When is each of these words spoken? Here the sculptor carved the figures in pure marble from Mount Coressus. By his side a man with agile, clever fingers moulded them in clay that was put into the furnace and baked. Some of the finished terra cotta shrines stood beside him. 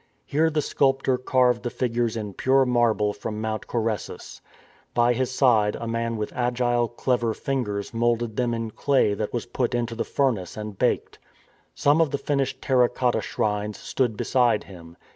Here 0.25 0.49
the 0.49 0.63
sculptor 0.63 1.15
carved 1.19 1.61
the 1.61 1.69
figures 1.69 2.17
in 2.17 2.33
pure 2.33 2.65
marble 2.65 3.13
from 3.13 3.39
Mount 3.39 3.67
Coressus. 3.67 4.41
By 4.95 5.13
his 5.13 5.29
side 5.29 5.75
a 5.79 5.87
man 5.87 6.17
with 6.17 6.33
agile, 6.35 6.87
clever 6.87 7.35
fingers 7.35 7.93
moulded 7.93 8.35
them 8.35 8.51
in 8.55 8.71
clay 8.71 9.13
that 9.13 9.31
was 9.31 9.45
put 9.45 9.75
into 9.75 9.93
the 9.93 10.03
furnace 10.03 10.57
and 10.57 10.75
baked. 10.75 11.19
Some 11.75 12.01
of 12.01 12.09
the 12.09 12.17
finished 12.17 12.63
terra 12.63 12.89
cotta 12.89 13.21
shrines 13.21 13.77
stood 13.77 14.17
beside 14.17 14.63
him. 14.63 14.97